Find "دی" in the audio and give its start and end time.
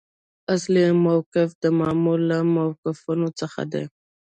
3.71-3.83